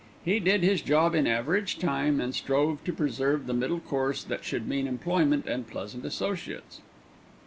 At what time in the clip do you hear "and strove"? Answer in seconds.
2.19-2.83